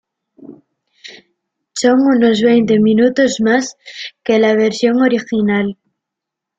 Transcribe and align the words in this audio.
Son 1.81 1.97
unos 2.13 2.37
veinte 2.49 2.75
minutos 2.79 3.39
más 3.47 3.65
que 4.23 4.39
la 4.39 4.55
versión 4.55 4.95
original. 4.99 5.77